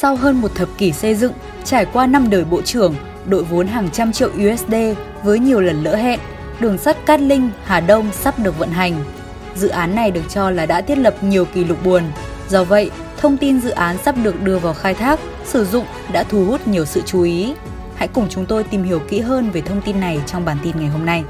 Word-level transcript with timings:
Sau 0.00 0.16
hơn 0.16 0.40
một 0.40 0.54
thập 0.54 0.68
kỷ 0.78 0.92
xây 0.92 1.14
dựng, 1.14 1.32
trải 1.64 1.86
qua 1.92 2.06
năm 2.06 2.30
đời 2.30 2.44
bộ 2.44 2.62
trưởng, 2.62 2.94
đội 3.26 3.44
vốn 3.44 3.66
hàng 3.66 3.90
trăm 3.90 4.12
triệu 4.12 4.28
USD 4.28 4.74
với 5.22 5.38
nhiều 5.38 5.60
lần 5.60 5.82
lỡ 5.82 5.96
hẹn, 5.96 6.20
đường 6.60 6.78
sắt 6.78 7.06
Cát 7.06 7.20
Linh, 7.20 7.50
Hà 7.64 7.80
Đông 7.80 8.12
sắp 8.12 8.38
được 8.38 8.58
vận 8.58 8.70
hành. 8.70 9.04
Dự 9.56 9.68
án 9.68 9.94
này 9.94 10.10
được 10.10 10.22
cho 10.28 10.50
là 10.50 10.66
đã 10.66 10.80
thiết 10.80 10.98
lập 10.98 11.14
nhiều 11.22 11.44
kỷ 11.44 11.64
lục 11.64 11.84
buồn. 11.84 12.02
Do 12.48 12.64
vậy, 12.64 12.90
thông 13.16 13.36
tin 13.36 13.60
dự 13.60 13.70
án 13.70 13.96
sắp 14.04 14.14
được 14.22 14.42
đưa 14.42 14.58
vào 14.58 14.74
khai 14.74 14.94
thác, 14.94 15.20
sử 15.44 15.64
dụng 15.64 15.84
đã 16.12 16.22
thu 16.22 16.44
hút 16.44 16.68
nhiều 16.68 16.84
sự 16.84 17.02
chú 17.06 17.22
ý. 17.22 17.54
Hãy 17.94 18.08
cùng 18.08 18.26
chúng 18.28 18.46
tôi 18.46 18.64
tìm 18.64 18.82
hiểu 18.82 18.98
kỹ 19.08 19.20
hơn 19.20 19.50
về 19.50 19.60
thông 19.60 19.82
tin 19.82 20.00
này 20.00 20.20
trong 20.26 20.44
bản 20.44 20.56
tin 20.62 20.76
ngày 20.80 20.88
hôm 20.88 21.06
nay. 21.06 21.24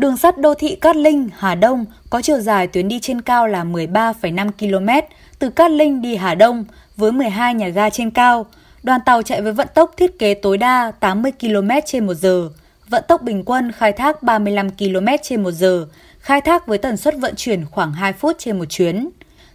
Đường 0.00 0.16
sắt 0.16 0.38
đô 0.38 0.54
thị 0.54 0.76
Cát 0.76 0.96
Linh, 0.96 1.28
Hà 1.38 1.54
Đông 1.54 1.84
có 2.10 2.22
chiều 2.22 2.40
dài 2.40 2.66
tuyến 2.66 2.88
đi 2.88 2.98
trên 3.00 3.20
cao 3.20 3.46
là 3.46 3.64
13,5 3.64 4.50
km 4.50 5.06
từ 5.38 5.50
Cát 5.50 5.70
Linh 5.70 6.02
đi 6.02 6.16
Hà 6.16 6.34
Đông 6.34 6.64
với 6.96 7.12
12 7.12 7.54
nhà 7.54 7.68
ga 7.68 7.90
trên 7.90 8.10
cao. 8.10 8.46
Đoàn 8.82 9.00
tàu 9.06 9.22
chạy 9.22 9.42
với 9.42 9.52
vận 9.52 9.68
tốc 9.74 9.94
thiết 9.96 10.18
kế 10.18 10.34
tối 10.34 10.58
đa 10.58 10.92
80 11.00 11.32
km 11.40 11.68
trên 11.86 12.06
một 12.06 12.14
giờ, 12.14 12.48
vận 12.88 13.04
tốc 13.08 13.22
bình 13.22 13.42
quân 13.44 13.72
khai 13.72 13.92
thác 13.92 14.22
35 14.22 14.70
km 14.70 15.06
trên 15.22 15.42
một 15.42 15.50
giờ, 15.50 15.86
khai 16.20 16.40
thác 16.40 16.66
với 16.66 16.78
tần 16.78 16.96
suất 16.96 17.14
vận 17.18 17.34
chuyển 17.36 17.64
khoảng 17.70 17.92
2 17.92 18.12
phút 18.12 18.36
trên 18.38 18.58
một 18.58 18.64
chuyến. 18.64 19.08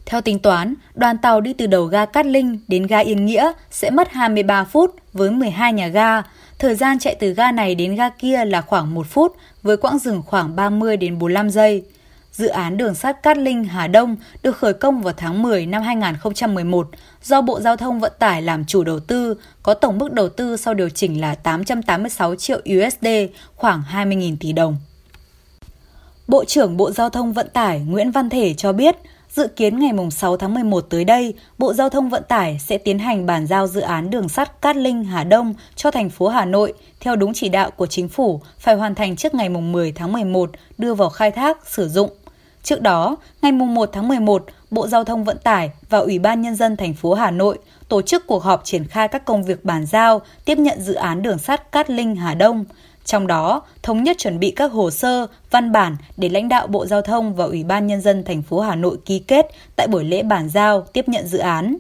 Theo 0.06 0.22
tính 0.22 0.40
toán, 0.40 0.74
đoàn 0.96 1.18
tàu 1.18 1.42
đi 1.42 1.54
từ 1.54 1.68
đầu 1.68 1.86
ga 1.86 2.06
Cát 2.06 2.26
Linh 2.26 2.60
đến 2.68 2.88
ga 2.88 3.00
Yên 3.00 3.26
Nghĩa 3.26 3.52
sẽ 3.72 3.90
mất 3.90 4.12
23 4.12 4.64
phút 4.64 4.96
với 5.14 5.32
12 5.32 5.74
nhà 5.74 5.88
ga. 5.88 6.22
Thời 6.60 6.76
gian 6.76 7.00
chạy 7.00 7.16
từ 7.20 7.34
ga 7.34 7.52
này 7.52 7.76
đến 7.76 7.96
ga 7.96 8.10
kia 8.10 8.46
là 8.46 8.62
khoảng 8.62 8.94
1 8.94 9.08
phút 9.08 9.36
với 9.64 9.78
quãng 9.78 10.00
dừng 10.00 10.22
khoảng 10.26 10.56
30 10.56 10.98
đến 10.98 11.20
45 11.20 11.50
giây. 11.50 11.84
Dự 12.32 12.48
án 12.48 12.78
đường 12.78 12.96
sắt 12.96 13.24
Cát 13.24 13.38
Linh 13.38 13.64
Hà 13.64 13.88
Đông 13.88 14.16
được 14.44 14.58
khởi 14.58 14.74
công 14.74 15.02
vào 15.02 15.14
tháng 15.18 15.42
10 15.42 15.66
năm 15.66 15.84
2011 15.84 16.90
do 17.24 17.42
Bộ 17.42 17.60
Giao 17.60 17.78
thông 17.78 18.00
Vận 18.00 18.12
tải 18.20 18.42
làm 18.42 18.66
chủ 18.66 18.84
đầu 18.84 19.00
tư, 19.00 19.36
có 19.64 19.74
tổng 19.74 19.98
mức 19.98 20.12
đầu 20.14 20.30
tư 20.30 20.58
sau 20.58 20.74
điều 20.74 20.90
chỉnh 20.90 21.22
là 21.22 21.36
886 21.36 22.36
triệu 22.36 22.58
USD, 22.58 23.08
khoảng 23.56 23.84
20.000 23.94 24.36
tỷ 24.40 24.54
đồng. 24.54 24.78
Bộ 26.28 26.46
trưởng 26.46 26.78
Bộ 26.78 26.92
Giao 26.92 27.10
thông 27.10 27.34
Vận 27.34 27.50
tải 27.54 27.80
Nguyễn 27.80 28.12
Văn 28.12 28.30
Thể 28.30 28.54
cho 28.54 28.74
biết, 28.74 28.96
Dự 29.36 29.48
kiến 29.48 29.80
ngày 29.80 29.92
6 30.12 30.38
tháng 30.38 30.54
11 30.54 30.82
tới 30.82 31.04
đây, 31.04 31.34
Bộ 31.58 31.74
Giao 31.74 31.90
thông 31.90 32.10
Vận 32.10 32.24
tải 32.28 32.60
sẽ 32.60 32.78
tiến 32.78 33.00
hành 33.00 33.26
bàn 33.26 33.48
giao 33.48 33.68
dự 33.68 33.82
án 33.82 34.10
đường 34.10 34.30
sắt 34.30 34.62
Cát 34.62 34.76
Linh 34.76 35.04
Hà 35.04 35.24
Đông 35.24 35.54
cho 35.76 35.92
thành 35.92 36.10
phố 36.10 36.28
Hà 36.28 36.46
Nội 36.46 36.74
theo 37.00 37.16
đúng 37.16 37.34
chỉ 37.34 37.50
đạo 37.50 37.72
của 37.72 37.86
chính 37.86 38.10
phủ 38.10 38.42
phải 38.60 38.76
hoàn 38.76 38.96
thành 38.96 39.16
trước 39.16 39.34
ngày 39.34 39.50
10 39.50 39.92
tháng 39.92 40.14
11 40.14 40.50
đưa 40.78 40.94
vào 40.94 41.10
khai 41.10 41.32
thác 41.32 41.68
sử 41.68 41.90
dụng. 41.90 42.10
Trước 42.64 42.82
đó, 42.82 43.16
ngày 43.42 43.52
1 43.52 43.90
tháng 43.94 44.08
11, 44.08 44.46
Bộ 44.72 44.88
Giao 44.88 45.04
thông 45.04 45.24
Vận 45.24 45.38
tải 45.44 45.72
và 45.90 45.98
Ủy 45.98 46.20
ban 46.20 46.42
Nhân 46.42 46.56
dân 46.56 46.78
thành 46.78 46.94
phố 46.94 47.14
Hà 47.14 47.32
Nội 47.32 47.58
tổ 47.90 48.02
chức 48.02 48.28
cuộc 48.28 48.44
họp 48.44 48.62
triển 48.66 48.88
khai 48.88 49.08
các 49.08 49.26
công 49.26 49.44
việc 49.44 49.66
bàn 49.66 49.86
giao, 49.86 50.22
tiếp 50.46 50.58
nhận 50.58 50.82
dự 50.82 50.94
án 50.94 51.22
đường 51.22 51.40
sắt 51.40 51.72
Cát 51.72 51.90
Linh 51.90 52.16
Hà 52.16 52.34
Đông. 52.34 52.66
Trong 53.06 53.28
đó, 53.28 53.62
thống 53.84 54.04
nhất 54.04 54.18
chuẩn 54.18 54.40
bị 54.40 54.52
các 54.52 54.72
hồ 54.72 54.92
sơ, 54.92 55.28
văn 55.52 55.72
bản 55.72 55.98
để 56.18 56.30
lãnh 56.30 56.50
đạo 56.50 56.68
Bộ 56.68 56.86
Giao 56.86 57.02
thông 57.02 57.36
và 57.36 57.46
Ủy 57.46 57.64
ban 57.64 57.88
Nhân 57.88 58.02
dân 58.02 58.24
thành 58.24 58.42
phố 58.42 58.60
Hà 58.60 58.76
Nội 58.76 58.98
ký 59.06 59.20
kết 59.20 59.48
tại 59.76 59.88
buổi 59.88 60.04
lễ 60.04 60.24
bàn 60.24 60.50
giao 60.50 60.82
tiếp 60.82 61.10
nhận 61.10 61.28
dự 61.28 61.38
án. 61.38 61.78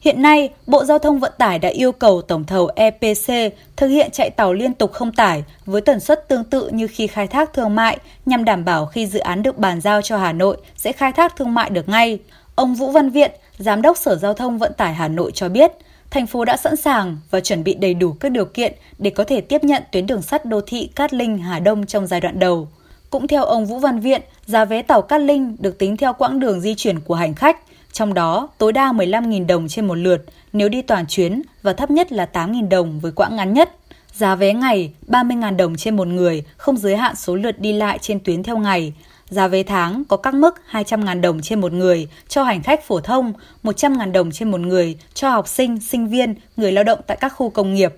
Hiện 0.00 0.22
nay, 0.22 0.48
Bộ 0.66 0.84
Giao 0.84 0.98
thông 0.98 1.18
Vận 1.20 1.32
tải 1.38 1.58
đã 1.58 1.68
yêu 1.68 1.92
cầu 1.92 2.22
tổng 2.22 2.44
thầu 2.44 2.70
EPC 2.76 3.54
thực 3.76 3.88
hiện 3.88 4.10
chạy 4.10 4.30
tàu 4.30 4.52
liên 4.52 4.74
tục 4.74 4.92
không 4.92 5.12
tải 5.12 5.44
với 5.66 5.80
tần 5.80 6.00
suất 6.00 6.28
tương 6.28 6.44
tự 6.44 6.68
như 6.68 6.86
khi 6.86 7.06
khai 7.06 7.26
thác 7.26 7.52
thương 7.52 7.74
mại 7.74 7.98
nhằm 8.26 8.44
đảm 8.44 8.64
bảo 8.64 8.86
khi 8.86 9.06
dự 9.06 9.18
án 9.18 9.42
được 9.42 9.58
bàn 9.58 9.80
giao 9.80 10.02
cho 10.02 10.16
Hà 10.16 10.32
Nội 10.32 10.56
sẽ 10.76 10.92
khai 10.92 11.12
thác 11.12 11.36
thương 11.36 11.54
mại 11.54 11.70
được 11.70 11.88
ngay. 11.88 12.18
Ông 12.54 12.74
Vũ 12.74 12.90
Văn 12.90 13.10
Viện, 13.10 13.30
Giám 13.58 13.82
đốc 13.82 13.96
Sở 13.96 14.16
Giao 14.16 14.34
thông 14.34 14.58
Vận 14.58 14.72
tải 14.72 14.94
Hà 14.94 15.08
Nội 15.08 15.30
cho 15.34 15.48
biết, 15.48 15.72
thành 16.12 16.26
phố 16.26 16.44
đã 16.44 16.56
sẵn 16.56 16.76
sàng 16.76 17.18
và 17.30 17.40
chuẩn 17.40 17.64
bị 17.64 17.74
đầy 17.74 17.94
đủ 17.94 18.12
các 18.12 18.32
điều 18.32 18.44
kiện 18.44 18.72
để 18.98 19.10
có 19.10 19.24
thể 19.24 19.40
tiếp 19.40 19.64
nhận 19.64 19.82
tuyến 19.92 20.06
đường 20.06 20.22
sắt 20.22 20.44
đô 20.44 20.60
thị 20.66 20.90
Cát 20.94 21.14
Linh 21.14 21.38
Hà 21.38 21.58
Đông 21.58 21.86
trong 21.86 22.06
giai 22.06 22.20
đoạn 22.20 22.38
đầu. 22.38 22.68
Cũng 23.10 23.28
theo 23.28 23.44
ông 23.44 23.66
Vũ 23.66 23.78
Văn 23.78 24.00
Viện, 24.00 24.22
giá 24.46 24.64
vé 24.64 24.82
tàu 24.82 25.02
Cát 25.02 25.20
Linh 25.20 25.56
được 25.58 25.78
tính 25.78 25.96
theo 25.96 26.12
quãng 26.12 26.40
đường 26.40 26.60
di 26.60 26.74
chuyển 26.74 27.00
của 27.00 27.14
hành 27.14 27.34
khách, 27.34 27.56
trong 27.92 28.14
đó 28.14 28.48
tối 28.58 28.72
đa 28.72 28.92
15.000 28.92 29.46
đồng 29.46 29.68
trên 29.68 29.86
một 29.86 29.94
lượt 29.94 30.24
nếu 30.52 30.68
đi 30.68 30.82
toàn 30.82 31.06
chuyến 31.06 31.42
và 31.62 31.72
thấp 31.72 31.90
nhất 31.90 32.12
là 32.12 32.28
8.000 32.32 32.68
đồng 32.68 33.00
với 33.00 33.12
quãng 33.12 33.36
ngắn 33.36 33.52
nhất. 33.52 33.76
Giá 34.12 34.34
vé 34.34 34.52
ngày 34.52 34.92
30.000 35.08 35.56
đồng 35.56 35.76
trên 35.76 35.96
một 35.96 36.08
người, 36.08 36.44
không 36.56 36.76
giới 36.76 36.96
hạn 36.96 37.16
số 37.16 37.36
lượt 37.36 37.60
đi 37.60 37.72
lại 37.72 37.98
trên 38.00 38.20
tuyến 38.20 38.42
theo 38.42 38.58
ngày. 38.58 38.92
Giá 39.32 39.48
vé 39.48 39.62
tháng 39.62 40.04
có 40.08 40.16
các 40.16 40.34
mức 40.34 40.54
200.000 40.70 41.20
đồng 41.20 41.40
trên 41.40 41.60
một 41.60 41.72
người 41.72 42.08
cho 42.28 42.42
hành 42.42 42.62
khách 42.62 42.84
phổ 42.84 43.00
thông, 43.00 43.32
100.000 43.62 44.12
đồng 44.12 44.30
trên 44.30 44.50
một 44.50 44.60
người 44.60 44.96
cho 45.14 45.30
học 45.30 45.48
sinh, 45.48 45.80
sinh 45.80 46.08
viên, 46.08 46.34
người 46.56 46.72
lao 46.72 46.84
động 46.84 47.00
tại 47.06 47.16
các 47.20 47.28
khu 47.28 47.50
công 47.50 47.74
nghiệp. 47.74 47.94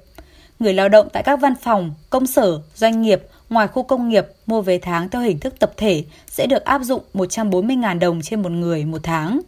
Người 0.59 0.75
lao 0.75 0.89
động 0.89 1.09
tại 1.13 1.23
các 1.23 1.41
văn 1.41 1.55
phòng, 1.63 1.95
công 2.11 2.27
sở, 2.27 2.61
doanh 2.75 3.03
nghiệp 3.03 3.23
ngoài 3.51 3.69
khu 3.69 3.83
công 3.83 4.09
nghiệp 4.09 4.27
mua 4.47 4.61
vé 4.61 4.79
tháng 4.79 5.09
theo 5.09 5.23
hình 5.23 5.39
thức 5.39 5.55
tập 5.59 5.73
thể 5.77 6.05
sẽ 6.27 6.47
được 6.47 6.65
áp 6.65 6.83
dụng 6.83 7.03
140.000 7.15 7.99
đồng 7.99 8.23
trên 8.23 8.43
một 8.43 8.53
người 8.53 8.85
một 8.85 9.01
tháng. 9.03 9.41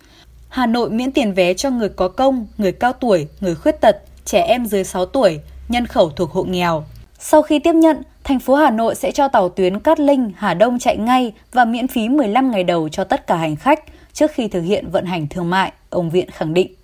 Hà 0.48 0.66
Nội 0.66 0.90
miễn 0.90 1.12
tiền 1.12 1.34
vé 1.34 1.54
cho 1.54 1.70
người 1.70 1.88
có 1.88 2.08
công, 2.08 2.46
người 2.58 2.72
cao 2.72 2.92
tuổi, 2.92 3.28
người 3.40 3.54
khuyết 3.54 3.80
tật, 3.80 3.96
trẻ 4.24 4.40
em 4.40 4.66
dưới 4.66 4.84
6 4.84 5.06
tuổi, 5.06 5.40
nhân 5.68 5.86
khẩu 5.86 6.10
thuộc 6.10 6.30
hộ 6.30 6.44
nghèo. 6.44 6.84
Sau 7.18 7.42
khi 7.42 7.58
tiếp 7.58 7.74
nhận, 7.74 8.02
thành 8.24 8.40
phố 8.40 8.54
Hà 8.54 8.70
Nội 8.70 8.94
sẽ 8.94 9.12
cho 9.12 9.28
tàu 9.28 9.48
tuyến 9.48 9.80
Cát 9.80 10.00
Linh, 10.00 10.32
Hà 10.36 10.54
Đông 10.54 10.78
chạy 10.78 10.96
ngay 10.96 11.32
và 11.52 11.64
miễn 11.64 11.88
phí 11.88 12.08
15 12.08 12.50
ngày 12.50 12.64
đầu 12.64 12.88
cho 12.88 13.04
tất 13.04 13.26
cả 13.26 13.36
hành 13.36 13.56
khách 13.56 13.84
trước 14.12 14.30
khi 14.34 14.48
thực 14.48 14.60
hiện 14.60 14.90
vận 14.90 15.04
hành 15.04 15.26
thương 15.28 15.50
mại, 15.50 15.72
ông 15.90 16.10
Viện 16.10 16.30
khẳng 16.30 16.54
định. 16.54 16.74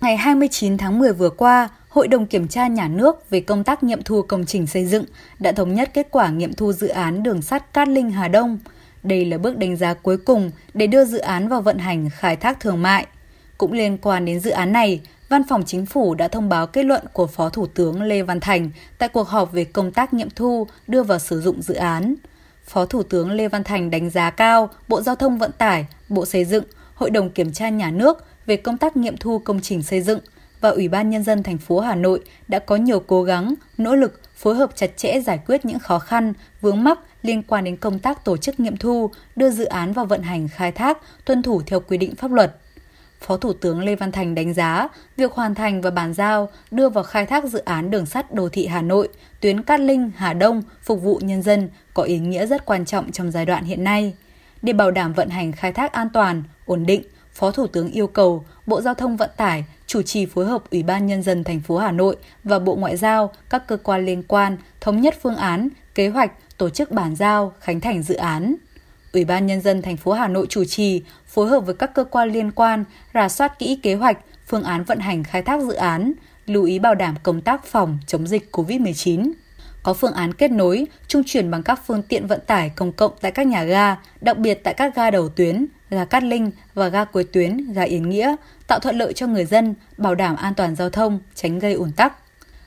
Ngày 0.00 0.16
29 0.16 0.78
tháng 0.78 0.98
10 0.98 1.12
vừa 1.12 1.30
qua, 1.30 1.68
Hội 1.88 2.08
đồng 2.08 2.26
Kiểm 2.26 2.48
tra 2.48 2.66
Nhà 2.66 2.88
nước 2.88 3.30
về 3.30 3.40
công 3.40 3.64
tác 3.64 3.82
nghiệm 3.82 4.02
thu 4.02 4.22
công 4.22 4.46
trình 4.46 4.66
xây 4.66 4.84
dựng 4.84 5.04
đã 5.38 5.52
thống 5.52 5.74
nhất 5.74 5.90
kết 5.94 6.08
quả 6.10 6.28
nghiệm 6.28 6.52
thu 6.52 6.72
dự 6.72 6.88
án 6.88 7.22
đường 7.22 7.42
sắt 7.42 7.72
Cát 7.72 7.88
Linh 7.88 8.10
Hà 8.10 8.28
Đông. 8.28 8.58
Đây 9.02 9.24
là 9.24 9.38
bước 9.38 9.58
đánh 9.58 9.76
giá 9.76 9.94
cuối 9.94 10.16
cùng 10.16 10.50
để 10.74 10.86
đưa 10.86 11.04
dự 11.04 11.18
án 11.18 11.48
vào 11.48 11.62
vận 11.62 11.78
hành 11.78 12.10
khai 12.10 12.36
thác 12.36 12.60
thương 12.60 12.82
mại. 12.82 13.06
Cũng 13.60 13.72
liên 13.72 13.98
quan 13.98 14.24
đến 14.24 14.40
dự 14.40 14.50
án 14.50 14.72
này, 14.72 15.00
Văn 15.28 15.42
phòng 15.48 15.62
Chính 15.66 15.86
phủ 15.86 16.14
đã 16.14 16.28
thông 16.28 16.48
báo 16.48 16.66
kết 16.66 16.82
luận 16.82 17.02
của 17.12 17.26
Phó 17.26 17.48
Thủ 17.48 17.66
tướng 17.66 18.02
Lê 18.02 18.22
Văn 18.22 18.40
Thành 18.40 18.70
tại 18.98 19.08
cuộc 19.08 19.28
họp 19.28 19.52
về 19.52 19.64
công 19.64 19.92
tác 19.92 20.14
nghiệm 20.14 20.30
thu 20.30 20.66
đưa 20.86 21.02
vào 21.02 21.18
sử 21.18 21.40
dụng 21.40 21.62
dự 21.62 21.74
án. 21.74 22.14
Phó 22.64 22.86
Thủ 22.86 23.02
tướng 23.02 23.30
Lê 23.30 23.48
Văn 23.48 23.64
Thành 23.64 23.90
đánh 23.90 24.10
giá 24.10 24.30
cao 24.30 24.70
Bộ 24.88 25.02
Giao 25.02 25.16
thông 25.16 25.38
Vận 25.38 25.52
tải, 25.52 25.86
Bộ 26.08 26.26
Xây 26.26 26.44
dựng, 26.44 26.64
Hội 26.94 27.10
đồng 27.10 27.30
Kiểm 27.30 27.52
tra 27.52 27.68
Nhà 27.68 27.90
nước 27.90 28.24
về 28.46 28.56
công 28.56 28.78
tác 28.78 28.96
nghiệm 28.96 29.16
thu 29.16 29.38
công 29.38 29.60
trình 29.60 29.82
xây 29.82 30.00
dựng 30.02 30.20
và 30.60 30.68
Ủy 30.68 30.88
ban 30.88 31.10
Nhân 31.10 31.22
dân 31.22 31.42
thành 31.42 31.58
phố 31.58 31.80
Hà 31.80 31.94
Nội 31.94 32.20
đã 32.48 32.58
có 32.58 32.76
nhiều 32.76 33.00
cố 33.00 33.22
gắng, 33.22 33.54
nỗ 33.78 33.94
lực 33.94 34.20
phối 34.36 34.54
hợp 34.54 34.70
chặt 34.76 34.96
chẽ 34.96 35.20
giải 35.20 35.40
quyết 35.46 35.64
những 35.64 35.78
khó 35.78 35.98
khăn, 35.98 36.32
vướng 36.60 36.84
mắc 36.84 36.98
liên 37.22 37.42
quan 37.42 37.64
đến 37.64 37.76
công 37.76 37.98
tác 37.98 38.24
tổ 38.24 38.36
chức 38.36 38.60
nghiệm 38.60 38.76
thu, 38.76 39.10
đưa 39.36 39.50
dự 39.50 39.64
án 39.64 39.92
vào 39.92 40.04
vận 40.04 40.22
hành 40.22 40.48
khai 40.48 40.72
thác, 40.72 40.98
tuân 41.24 41.42
thủ 41.42 41.62
theo 41.66 41.80
quy 41.80 41.98
định 41.98 42.14
pháp 42.14 42.32
luật. 42.32 42.56
Phó 43.20 43.36
Thủ 43.36 43.52
tướng 43.52 43.80
Lê 43.80 43.94
Văn 43.94 44.12
Thành 44.12 44.34
đánh 44.34 44.54
giá 44.54 44.88
việc 45.16 45.32
hoàn 45.32 45.54
thành 45.54 45.80
và 45.80 45.90
bàn 45.90 46.14
giao 46.14 46.48
đưa 46.70 46.88
vào 46.88 47.04
khai 47.04 47.26
thác 47.26 47.44
dự 47.44 47.58
án 47.58 47.90
đường 47.90 48.06
sắt 48.06 48.34
đô 48.34 48.48
thị 48.48 48.66
Hà 48.66 48.82
Nội, 48.82 49.08
tuyến 49.40 49.62
Cát 49.62 49.80
Linh, 49.80 50.10
Hà 50.16 50.32
Đông 50.32 50.62
phục 50.82 51.02
vụ 51.02 51.20
nhân 51.22 51.42
dân 51.42 51.68
có 51.94 52.02
ý 52.02 52.18
nghĩa 52.18 52.46
rất 52.46 52.64
quan 52.66 52.84
trọng 52.84 53.12
trong 53.12 53.30
giai 53.30 53.46
đoạn 53.46 53.64
hiện 53.64 53.84
nay. 53.84 54.14
Để 54.62 54.72
bảo 54.72 54.90
đảm 54.90 55.12
vận 55.12 55.28
hành 55.28 55.52
khai 55.52 55.72
thác 55.72 55.92
an 55.92 56.08
toàn, 56.12 56.42
ổn 56.66 56.86
định, 56.86 57.02
Phó 57.32 57.50
Thủ 57.50 57.66
tướng 57.66 57.90
yêu 57.90 58.06
cầu 58.06 58.44
Bộ 58.66 58.80
Giao 58.80 58.94
thông 58.94 59.16
Vận 59.16 59.30
tải 59.36 59.64
chủ 59.86 60.02
trì 60.02 60.26
phối 60.26 60.46
hợp 60.46 60.70
Ủy 60.70 60.82
ban 60.82 61.06
Nhân 61.06 61.22
dân 61.22 61.44
thành 61.44 61.60
phố 61.60 61.78
Hà 61.78 61.92
Nội 61.92 62.16
và 62.44 62.58
Bộ 62.58 62.74
Ngoại 62.74 62.96
giao, 62.96 63.32
các 63.50 63.66
cơ 63.66 63.76
quan 63.76 64.06
liên 64.06 64.22
quan 64.22 64.56
thống 64.80 65.00
nhất 65.00 65.14
phương 65.22 65.36
án, 65.36 65.68
kế 65.94 66.08
hoạch, 66.08 66.32
tổ 66.58 66.70
chức 66.70 66.90
bàn 66.90 67.16
giao, 67.16 67.52
khánh 67.60 67.80
thành 67.80 68.02
dự 68.02 68.14
án. 68.14 68.54
Ủy 69.12 69.24
ban 69.24 69.46
Nhân 69.46 69.60
dân 69.60 69.82
thành 69.82 69.96
phố 69.96 70.12
Hà 70.12 70.28
Nội 70.28 70.46
chủ 70.48 70.64
trì, 70.64 71.02
phối 71.26 71.48
hợp 71.48 71.60
với 71.60 71.74
các 71.74 71.94
cơ 71.94 72.04
quan 72.04 72.32
liên 72.32 72.50
quan, 72.50 72.84
rà 73.14 73.28
soát 73.28 73.58
kỹ 73.58 73.78
kế 73.82 73.94
hoạch, 73.94 74.18
phương 74.46 74.62
án 74.62 74.84
vận 74.84 74.98
hành 74.98 75.24
khai 75.24 75.42
thác 75.42 75.62
dự 75.62 75.72
án, 75.72 76.12
lưu 76.46 76.64
ý 76.64 76.78
bảo 76.78 76.94
đảm 76.94 77.14
công 77.22 77.40
tác 77.40 77.64
phòng 77.64 77.98
chống 78.06 78.26
dịch 78.26 78.48
COVID-19. 78.52 79.32
Có 79.82 79.94
phương 79.94 80.12
án 80.12 80.34
kết 80.34 80.50
nối, 80.50 80.86
trung 81.08 81.22
chuyển 81.26 81.50
bằng 81.50 81.62
các 81.62 81.80
phương 81.86 82.02
tiện 82.02 82.26
vận 82.26 82.40
tải 82.46 82.70
công 82.70 82.92
cộng 82.92 83.12
tại 83.20 83.32
các 83.32 83.46
nhà 83.46 83.64
ga, 83.64 83.96
đặc 84.20 84.38
biệt 84.38 84.54
tại 84.64 84.74
các 84.74 84.96
ga 84.96 85.10
đầu 85.10 85.28
tuyến, 85.28 85.66
ga 85.90 86.04
Cát 86.04 86.22
Linh 86.22 86.50
và 86.74 86.88
ga 86.88 87.04
cuối 87.04 87.24
tuyến, 87.24 87.72
ga 87.72 87.82
Yến 87.82 88.08
Nghĩa, 88.08 88.36
tạo 88.66 88.78
thuận 88.78 88.98
lợi 88.98 89.12
cho 89.12 89.26
người 89.26 89.44
dân, 89.44 89.74
bảo 89.96 90.14
đảm 90.14 90.36
an 90.36 90.54
toàn 90.54 90.76
giao 90.76 90.90
thông, 90.90 91.20
tránh 91.34 91.58
gây 91.58 91.72
ủn 91.72 91.92
tắc. 91.92 92.12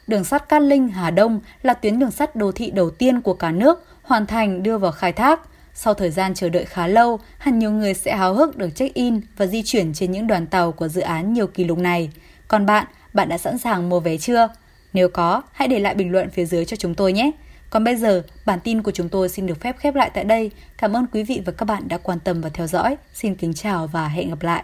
Đường 0.07 0.23
sắt 0.23 0.49
Cát 0.49 0.61
Linh 0.61 0.89
Hà 0.89 1.11
Đông 1.11 1.39
là 1.61 1.73
tuyến 1.73 1.99
đường 1.99 2.11
sắt 2.11 2.35
đô 2.35 2.51
thị 2.51 2.71
đầu 2.71 2.89
tiên 2.89 3.21
của 3.21 3.33
cả 3.33 3.51
nước 3.51 3.85
hoàn 4.01 4.25
thành 4.25 4.63
đưa 4.63 4.77
vào 4.77 4.91
khai 4.91 5.13
thác. 5.13 5.39
Sau 5.73 5.93
thời 5.93 6.11
gian 6.11 6.33
chờ 6.33 6.49
đợi 6.49 6.65
khá 6.65 6.87
lâu, 6.87 7.19
hẳn 7.37 7.59
nhiều 7.59 7.71
người 7.71 7.93
sẽ 7.93 8.15
háo 8.15 8.33
hức 8.33 8.57
được 8.57 8.69
check-in 8.75 9.21
và 9.37 9.45
di 9.45 9.63
chuyển 9.63 9.93
trên 9.93 10.11
những 10.11 10.27
đoàn 10.27 10.47
tàu 10.47 10.71
của 10.71 10.87
dự 10.87 11.01
án 11.01 11.33
nhiều 11.33 11.47
kỷ 11.47 11.63
lục 11.63 11.77
này. 11.77 12.09
Còn 12.47 12.65
bạn, 12.65 12.87
bạn 13.13 13.29
đã 13.29 13.37
sẵn 13.37 13.57
sàng 13.57 13.89
mua 13.89 13.99
vé 13.99 14.17
chưa? 14.17 14.47
Nếu 14.93 15.09
có, 15.09 15.41
hãy 15.51 15.67
để 15.67 15.79
lại 15.79 15.95
bình 15.95 16.11
luận 16.11 16.29
phía 16.29 16.45
dưới 16.45 16.65
cho 16.65 16.77
chúng 16.77 16.95
tôi 16.95 17.13
nhé! 17.13 17.31
Còn 17.69 17.83
bây 17.83 17.95
giờ, 17.95 18.23
bản 18.45 18.59
tin 18.63 18.81
của 18.81 18.91
chúng 18.91 19.09
tôi 19.09 19.29
xin 19.29 19.45
được 19.45 19.61
phép 19.61 19.77
khép 19.79 19.95
lại 19.95 20.11
tại 20.13 20.23
đây. 20.23 20.51
Cảm 20.77 20.93
ơn 20.93 21.05
quý 21.11 21.23
vị 21.23 21.41
và 21.45 21.51
các 21.51 21.65
bạn 21.65 21.87
đã 21.87 21.97
quan 21.97 22.19
tâm 22.19 22.41
và 22.41 22.49
theo 22.49 22.67
dõi. 22.67 22.97
Xin 23.13 23.35
kính 23.35 23.53
chào 23.53 23.87
và 23.87 24.07
hẹn 24.07 24.29
gặp 24.29 24.41
lại. 24.41 24.63